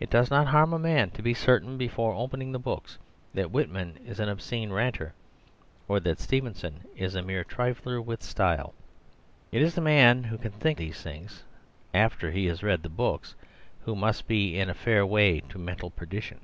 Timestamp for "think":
10.50-10.78